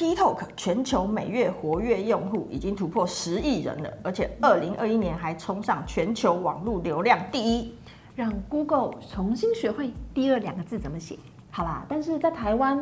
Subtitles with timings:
[0.00, 7.74] TikTok 全球每月活跃用户已经突破十亿人了，而且二零二一年还冲上全球网络流量第一。
[8.16, 11.18] 让 Google 重新学会第二两个字怎么写。
[11.50, 12.80] 好啦，但是在台湾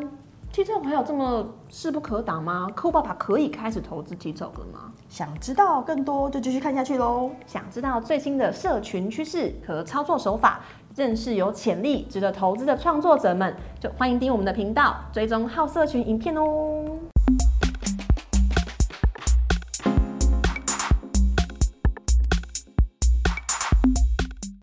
[0.53, 2.69] ，TikTok 还有这么势不可挡吗？
[2.73, 4.93] 酷爸爸可以开始投资 TikTok 了吗？
[5.09, 7.31] 想知道更多就继续看下去喽。
[7.45, 10.61] 想知道最新的社群趋势和操作手法，
[10.99, 16.99] 认识有潜力值得投资的创作者们，就欢迎订阅我们的频道，追踪好社群影片哦。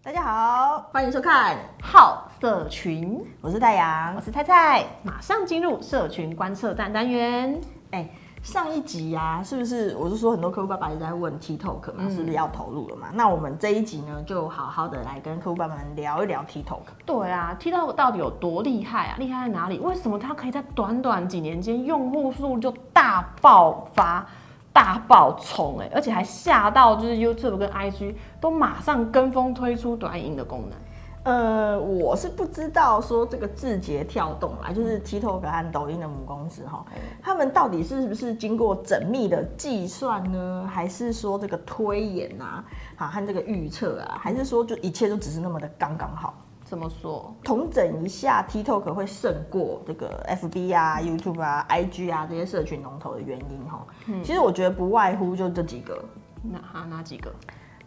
[0.03, 4.21] 大家好，欢迎收看，好社群，我是太阳我。
[4.21, 7.59] 是菜菜，马上进入社群观测站单元。
[7.93, 8.06] 哎、
[8.47, 13.08] 上一集呀、是不是我是说很多客户爸爸一直在问 TikTok 嘛，是不是要投入了嘛？
[13.12, 16.83] 那我们这一集呢，就好好的来跟客户爸爸们聊一聊 TikTok。
[17.05, 19.16] 对啊，TikTok 到底有多厉害啊？
[19.19, 19.80] 厉害在哪里？
[19.80, 24.25] 为什么它可以在短短几年间用户数就大爆发、
[24.72, 25.81] 大爆冲？
[25.81, 30.78] 哎，而且还吓到就是 YouTube 跟 IG 都马上跟风推出短影音的功能。
[31.27, 36.86] 呃，我是不知道说这个字节跳动啊，就是 TikTok 和抖音的母公司哈，
[37.20, 46.32] 他们到底是不是经过缜密的计算呢，还是说这个推演啊，好和这个预测啊，还是说就一切都只是那么的刚刚好？
[46.64, 47.34] 怎么说？
[47.42, 53.84] 统整一下，TikTok 会胜过这个 FB 啊、YouTube 啊、IG 啊这些社群龙头的原因哈，
[54.22, 56.00] 其实我觉得不外乎就这几个：
[56.44, 57.32] 哪哈哪几个？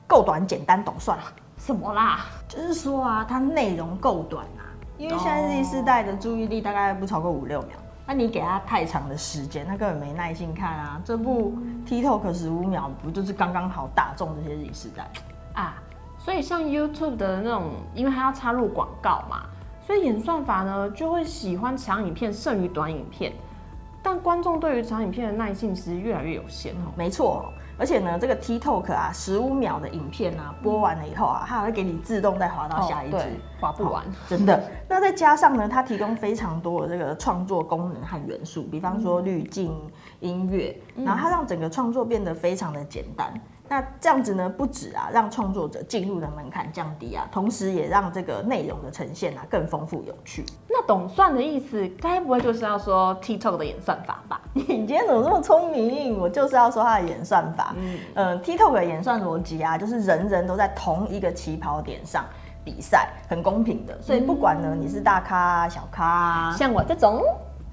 [0.06, 1.18] 够短、简单、懂算。
[1.60, 2.26] 什么啦？
[2.48, 4.66] 就是说啊，它内容够短啊，
[4.98, 11.00] 因为现在 Z 世代的注意力大概不超过五六秒，那你给他太长的时间，他根本没耐心看啊。
[11.06, 11.54] 这部
[11.86, 15.08] TikTok 十五秒不就是刚刚好打中这些 Z 世代？
[15.54, 15.76] 啊，
[16.18, 19.44] 所以像 YouTube 的那种，因为它要插入广告嘛，
[19.86, 23.34] 所以演算法呢就会喜欢长影片胜于短影片。
[24.02, 26.90] 但观众对于长影片的耐性其实越来越有限哦。
[26.96, 33.18] 没错，而且呢，这个 TikTok 啊，十五秒的影片啊，播完了以后啊，它还会给你自动再滑到下一支。
[33.60, 34.04] 滑不完。
[34.28, 34.62] 真的。
[34.88, 39.74] 那再加上呢，它提供非常多的这个创作功能和元素，比方说滤镜、
[40.20, 43.34] 音乐，然后它让整个创作变得非常的简单。
[43.70, 50.44] 那这样子呢，不止啊，让创作者进入的门槛降低啊，同时也让这个内容的呈现啊更丰富有趣。
[50.68, 54.42] 那懂算的意思，该不会就是要说 TikTok 的演算法吧？
[54.54, 56.18] 你今天怎么这么聪明？
[56.20, 57.76] 我就是要说它的演算法。
[57.78, 62.26] 嗯，呃，TikTok 的演算逻辑啊，就是人人都在同一个起跑点上
[62.64, 63.96] 比赛，很公平的。
[64.02, 67.22] 所以不管呢你是大咖啊、小咖啊，像我这种，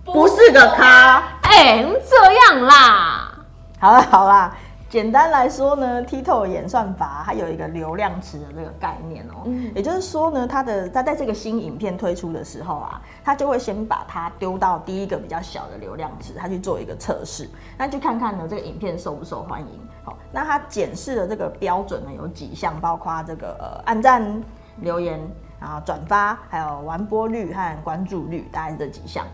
[0.04, 1.22] 不是个咖。
[1.40, 3.32] 哎、这样啦。
[3.78, 4.56] 好啦好啦，
[4.88, 19.68] 简单来说呢，TikTok 演算法它有一个流量池的这个概念哦、嗯也就是说呢，它的它在这个新影片推出的时候啊，它就会先把它丢到第一个比较小的流量池，它去做一个测试，那就看看呢这个影片受不受欢迎。
[20.04, 24.40] 好，那它检视的这个标准呢有几项，包括这个呃按赞、
[24.82, 25.20] 留言，
[25.60, 29.26] 然后转发，还有完播率和关注率，大概是这几项。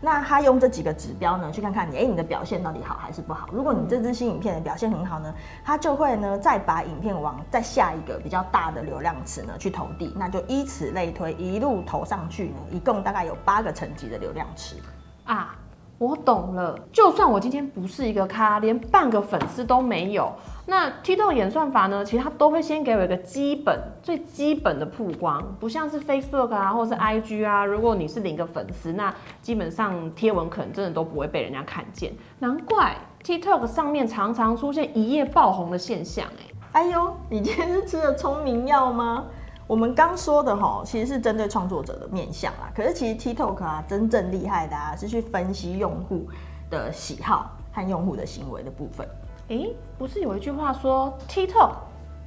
[0.00, 3.48] 那他用这几个指标呢，去看看你，哎、你的表现到底好还是不好？
[3.52, 14.76] 如果你这支新影片的表现很好呢，他就会呢再把影片往再下一个比较大的流量池呢去投递，那就依此类推，一路投上去呢，一共大概有八个层级的流量池。
[15.24, 15.54] 啊，
[15.98, 16.78] 我懂了。
[16.92, 20.32] 就算我今天不是一个咖，连半个粉丝都没有，
[20.66, 27.64] 那 TikTok 演算法呢，其实它都会先给我一个基本、最基本的曝光，不像是 Facebook 啊，或是 IG 啊。
[27.64, 32.12] 如果你是零个粉丝，那基本上贴文可能真的都不会被人家看见。
[32.38, 36.26] 难怪 TikTok 上面常常出现一夜爆红的现象、
[36.72, 39.24] 哎，哎呦，你今天是吃了聪明药吗？
[39.68, 42.72] 我们刚说的哈，其实是针对创作者的面向啦。
[42.74, 46.26] 可是其实 TikTok 啊，真正厉害的啊，是去分析用户
[46.70, 49.06] 的喜好和用户的行为的部分。
[49.48, 51.72] 诶，不是有一句话说 TikTok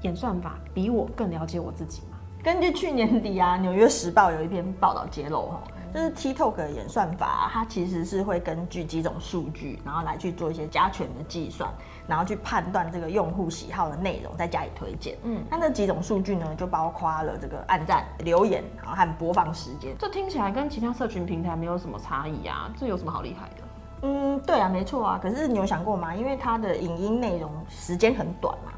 [0.03, 2.19] 演算法比我更了解我自己吗？
[2.43, 5.61] 根据去年底啊，《纽约时报》有一篇报道揭露，哈，
[5.93, 11.69] 就是 TikTok 的演算法啊、它其实是会根据几种数据，然后来去做一些加权的计算，
[12.07, 15.17] 然后去判断这个用户喜好的内容，再加以推荐。
[15.23, 19.95] 嗯，那那几种数据呢，就包括了这个按赞、留言，然后和播放时间。
[19.99, 23.63] 这听起来跟其他社群平台没有什么差异啊，这有什么好厉害的？
[24.03, 25.19] 嗯，对啊，没错啊。
[25.21, 26.15] 可是你有想过吗？
[26.15, 28.71] 因为它的影音内容时间很短嘛。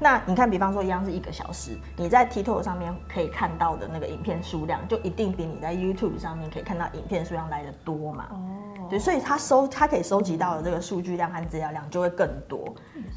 [0.00, 8.26] 那你看，比方说一样是一个小时，你在 TikTok 上面可以看到的那个影片数量，就一定比你在 YouTube 上面可以看到影片数量来的多嘛？
[8.30, 12.72] 哦，对，所以它收它可以收集到的这个数据量和资料量就会更多。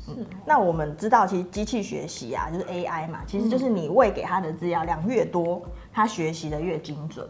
[0.05, 0.25] 是。
[0.43, 5.61] 那我们知道，其实机器学习啊，就是 AI 嘛，其实就是你喂给它的资料量越多，
[5.93, 7.27] 它学习的越精准。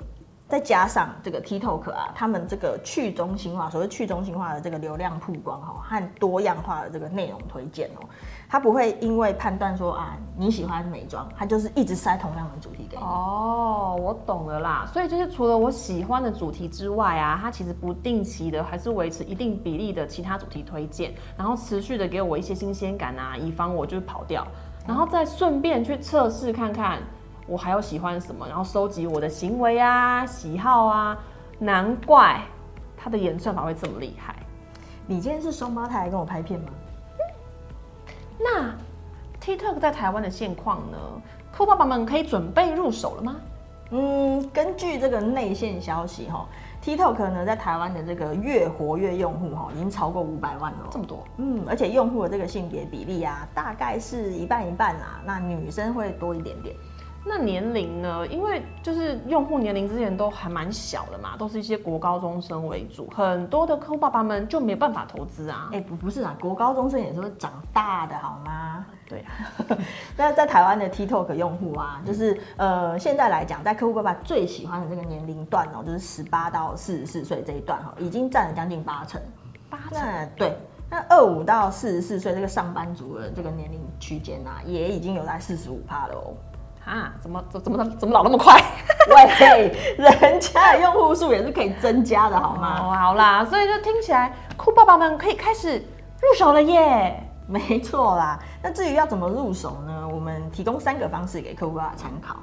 [0.52, 8.04] 再加上这个 TikTok 啊，他们这个去中心化，所谓去中心化的这个流量曝光哈，和多样化的这个内容推荐哦，
[8.50, 13.02] 它不会因为判断说啊你喜欢美妆，它就是一直塞同样的主题给你。
[13.02, 14.86] 哦，我懂了啦。
[14.92, 24.46] 所以就是除了我喜欢的主题之外啊，它其实不定期的还是维持一定比例的其他主题推荐，然后持续的给我一些新鲜感啊，以防我就是跑掉，
[24.86, 27.00] 然后再顺便去测试看看。
[27.52, 31.20] 我还有喜欢什么，然后收集我的行为啊、喜好啊，
[31.60, 32.40] 难怪
[32.96, 34.34] 他的演算法会这么厉害。
[35.06, 36.68] 你今天是双胞胎来跟我拍片吗？
[38.40, 38.74] 那
[39.42, 40.98] TikTok 在台湾的现况呢？
[41.54, 43.36] 酷爸爸们可以准备入手了吗？
[43.90, 46.48] 嗯，根据这个内线消息哈
[46.82, 51.28] ，TikTok 呢在台湾的这个月活跃用户哈已经超过五百万了，这么多。
[51.36, 56.74] 嗯，而且用户的这个性别比例啊，大概是一半一半啊，那女生会多一点点。
[57.24, 58.26] 那年龄呢？
[58.28, 65.70] 因为就是用户年龄之前都还蛮小的嘛，都是一些国高中生为主，很多的客户爸爸们就没办法投资啊。
[65.72, 68.84] 哎，不不是啊，国高中生也是会长大的好吗？
[69.08, 69.78] 对啊。
[70.18, 79.22] 那在台湾的 TikTok 用户啊，就是呃，现在来讲，在客户爸爸最喜欢的这个年龄段哦，就是十八到四十四岁这一段哈，已经占了将近八成。
[79.70, 80.30] 八成？
[80.36, 80.58] 对。
[80.90, 86.34] 那二五到四十四岁这个上班族的这个年龄区间啊，也已经有在四十五趴了哦。
[86.86, 88.60] 啊，怎么怎怎么怎么老那么快？
[89.10, 92.80] 喂， 人家的用户数也是可以增加的，好吗？
[92.82, 97.24] 哦，好啦，所以就听起来酷爸爸们可以开始入手了耶。
[97.48, 100.08] 没错啦，那至于要怎么入手呢？
[100.08, 102.36] 我们提供三个方式给客户爸爸参考。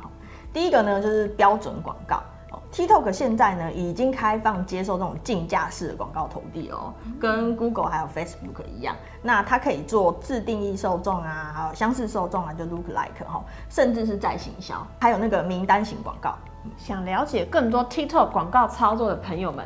[0.52, 2.22] 第一个呢，就是标准广告。
[2.72, 8.94] TikTok 现在呢已经开放接受这种竞价式的广告投递哦，跟 Google 还有 Facebook 一样。
[9.22, 16.34] 那它可以做自定义受众啊，还有相似受众啊，就 Look Like 哈，甚至是在行销，还有那个名单型广告。
[16.76, 19.64] 想了解更多 TikTok 广告操作的朋友们，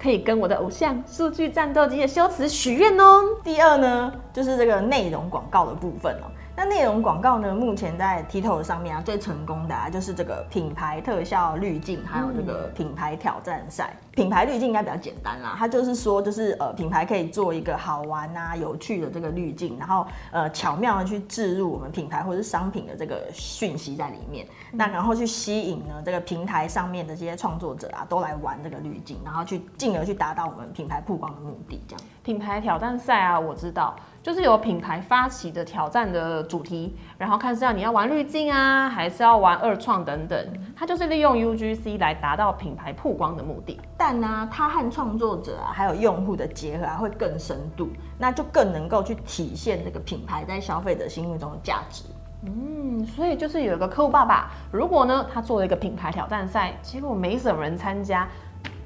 [0.00, 3.22] 可以跟我的偶像数据战斗机的修辞许愿哦。
[3.42, 6.30] 第二呢，就是这个内容广告的部分哦。
[6.56, 7.52] 那内容广告呢？
[7.52, 13.92] 目前在 TikTok 上面啊，最成功的啊，就是这个品牌特效滤镜，还有这个品牌挑战赛。
[14.12, 31.82] 品牌滤镜应该比较简单啦，它就是说，就是呃，品牌可以做一个好玩啊、有趣的这个滤镜，然后呃，巧妙的去置入我们品牌或者是商品的这个讯息在里面，那然后去吸引呢这个平台上面的这些创作者啊，都来玩这个滤镜，然后去进而去达到我们品牌曝光的目的。
[31.88, 33.96] 这样，品牌挑战赛啊，我知道。
[34.24, 43.78] 就是由品牌发起的挑战的主题，然后看是要你要玩滤镜啊，还是要玩二创等等，它就是利用 UGC 来达到品牌曝光的目的。
[43.98, 52.04] 但呢，它和创作者啊，还有用户的结合啊，会更深度，那就更能够去体现这个品牌在消费者心目中的价值。
[52.46, 58.26] 嗯，所以就是有一个客户爸爸，如果呢他做了一个品牌挑战赛，结果没什么人参加，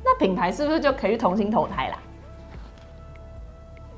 [0.05, 1.99] 那品牌是不是就可以重新投胎啦？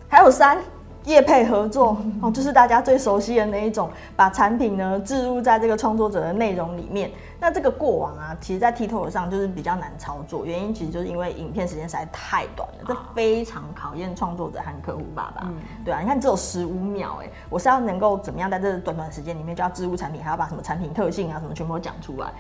[0.07, 0.59] 还有三。
[1.05, 7.10] 业配合作哦，就是大家最熟悉的那一种，把产品呢置入在这个创作者的内容里面。
[7.43, 15.51] 那这个过往啊，其实，在 TikTok 上就是比较难操作，原因其实就是因为影片时间实在太短了，这非常考验创作者和客户爸爸。
[15.82, 22.31] 对啊，你看只有十五秒，哎，我是要能够怎么样在这短短时间里面就要置入产品，还要把什么产品特性啊什么全部都讲出来。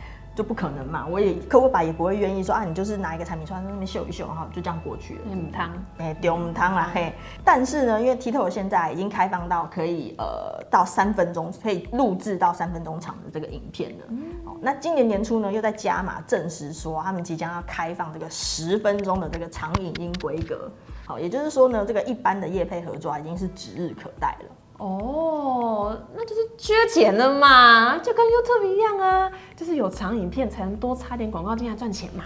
[0.40, 5.20] 就不可能嘛，我也客户吧也不会愿意说啊，你就是拿一个产品出来在那边秀一秀，然后就这样过去了。
[5.26, 7.12] 母汤，哎，丢母汤啦嘿。
[7.44, 14.06] 但是呢，因为 TikTok 现在已经开放到可以呃到三分钟，可以录制到三分钟长的这个影片了。
[14.46, 20.70] 哦，那今年年初呢，又在加码证实说，他们即将要开放这个十分钟的这个长影音规格。
[21.04, 24.46] 好，也就是说呢，这个一般的业配合作已经是指日可待了。
[24.80, 32.24] 哦，那就是缺钱了嘛，就跟 YouTube 一样啊，就是有长影片才能多插点广告进来赚钱嘛。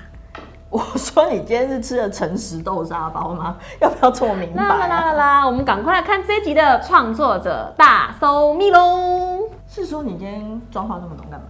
[0.70, 3.56] 我说你今天是吃了诚实豆沙包吗？
[3.82, 4.62] 要不要做明白？
[4.62, 5.46] 啦啦啦啦！
[5.46, 9.48] 我们赶快来看这一集的创作者大搜密喽。
[9.66, 11.46] 是说你今天妆化那么浓干嘛？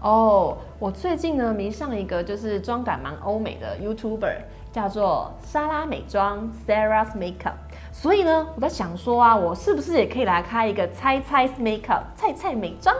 [0.00, 4.38] 哦，我最近呢迷上一个就是妆感蛮欧美的 YouTuber，
[4.72, 7.54] 叫做莎拉美妆 Sarah's Makeup。
[8.00, 12.94] 所以呢，我在想说啊，我是不是也可以来开一个猜猜 makeup 菜菜美妆？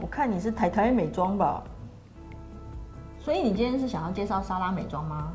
[0.00, 1.62] 我看你是台台美妆吧。
[3.20, 5.32] 所以你今天是想要介绍莎拉美妆吗？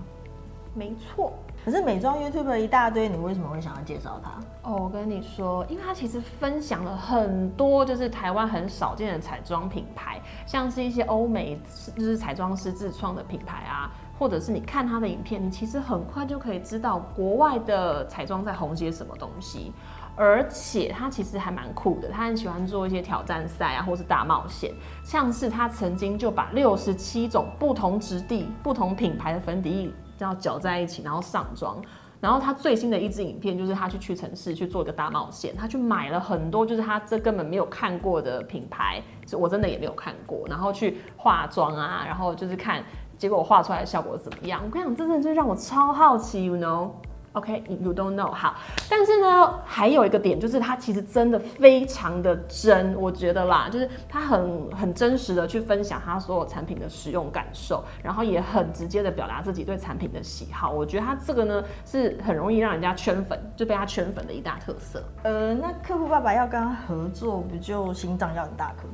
[0.73, 1.31] 没错，
[1.63, 4.69] 可是美妆 YouTube 一大堆，你为什么会想要介绍它？
[4.69, 11.57] 哦，我跟你说，因为他其实分享了很多就是台湾很少见的彩妆品牌，像是一些欧美
[11.95, 13.89] 就是彩妆师自创的品牌啊，
[14.19, 19.71] 或者是你看他的影片，你其实很快就可以知道国外的彩妆在红些什么东西。
[20.17, 24.73] 而且他其实还蛮酷的，他很喜欢做一些挑战赛啊，或是大冒险。
[25.01, 31.81] 像是他曾经就把六十七种不同质地、不同品牌的粉底液这样搅在一起，然后上妆。
[32.19, 42.83] 然后他最新的一支影片就是他去屈臣氏去做一个大冒险，他去买了很多就是他这根本没有看过的品牌，我真的也没有看过，然后去化妆啊，然后就是看
[43.19, 44.59] 结果我画出来的效果怎么样。
[44.65, 46.89] 我跟你讲，真的就让我超好奇，you know。
[47.33, 48.55] OK，you don't know 好，
[48.89, 60.71] 但是呢，还有一个点就是它其实真的非常的真，我觉得啦，就是它很很真实的去分享它所有产品的使用感受，然后也很直接的表达自己对产品的喜好。
[60.71, 65.03] 我觉得它这个呢是很容易让人家圈粉，就被它圈粉的一大特色。
[65.21, 68.88] 呃，那客户爸爸要跟他合作，不就心脏要很大颗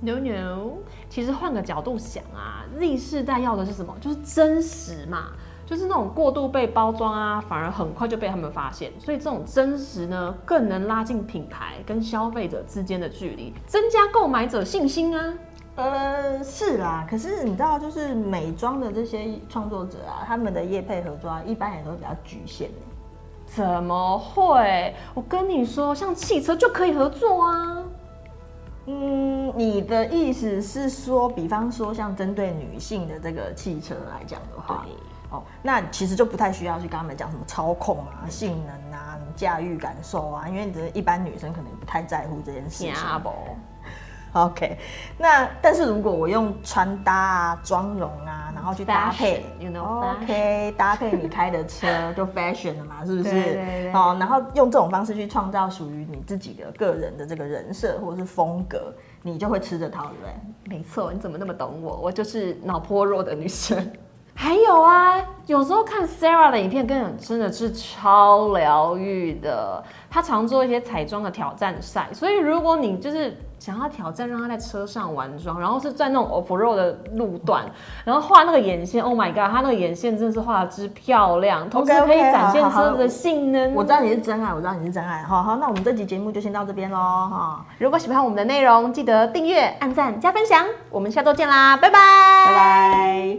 [0.00, 0.72] ？No No，
[1.08, 3.94] 其实换个角度想啊，Z 世代要的是什么？
[4.00, 5.28] 就是真实嘛。
[5.66, 8.90] 就是那种过度被包装啊，反而很快就被他们发现。
[8.98, 15.34] 所以这种真实呢，更能拉近品牌跟消费者之间的距离，增加购买者信心啊。
[15.76, 17.06] 呃，是啦。
[17.10, 22.70] 可是你知道，就是美妆的这些创作者啊，他们的业配合作一般也都比较局限。
[23.44, 24.94] 怎么会？
[25.12, 27.84] 我跟你说，像汽车就可以合作啊。
[28.90, 34.86] 嗯，你的意思是说，比方说像针对女性的这个汽车来讲的话。
[35.30, 42.94] 哦，那其实就不太需要去跟他们讲什么操控啊、性能啊、驾驭感受啊，因为这一般女生可能不太在乎这件事情。
[44.32, 44.78] OK，
[45.18, 48.37] 那但是如果我用穿搭啊、妆容啊，然
[48.68, 53.90] 后去搭配，OK，搭配你开的车 就 fashion 了嘛，是不是？
[53.92, 60.24] 好，然后用这种方式去创造属于你自己的个人的这个人设或者是风格，你就会吃这套，对不
[60.68, 60.76] 对？
[60.76, 61.96] 没错，你怎么那么懂我？
[61.96, 63.90] 我就是脑颇弱的女生。
[64.40, 69.82] 还有啊，有时候看 Sarah 的影片，跟真的是超疗愈的。
[70.08, 77.64] 她常做一些彩妆的挑战赛，所以如果你就是想要挑战，让她在车上玩妆，然后是在那种 off road 的路段，
[78.04, 83.74] 然后画那个眼线，Oh my god，她那个眼线真的是画的之漂亮，同时可以展现车子的性能。
[83.74, 85.24] 我知道你是真爱，我知道你是真爱。
[85.24, 87.66] 好好，那我们这集节目就先到这边喽哈。
[87.78, 90.64] 如果喜欢我们的内容，记得订阅、按赞、加分享。
[90.90, 91.98] 我们下周见啦，拜拜，
[92.46, 93.38] 拜拜。